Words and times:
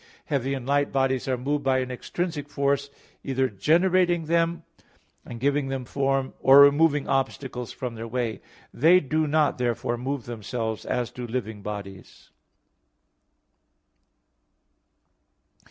Heavy 0.25 0.55
and 0.55 0.65
light 0.65 0.91
bodies 0.91 1.27
are 1.27 1.37
moved 1.37 1.63
by 1.63 1.77
an 1.77 1.91
extrinsic 1.91 2.49
force, 2.49 2.89
either 3.23 3.47
generating 3.47 4.25
them 4.25 4.63
and 5.23 5.39
giving 5.39 5.67
them 5.67 5.85
form, 5.85 6.33
or 6.39 6.61
removing 6.61 7.07
obstacles 7.07 7.71
from 7.71 7.93
their 7.93 8.07
way. 8.07 8.41
They 8.73 8.99
do 8.99 9.27
not 9.27 9.59
therefore 9.59 9.97
move 9.99 10.25
themselves, 10.25 10.87
as 10.87 11.11
do 11.11 11.27
living 11.27 11.61
bodies. 11.61 12.31